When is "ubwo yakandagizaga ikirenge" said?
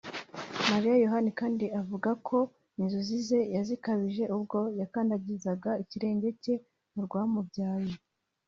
4.35-6.27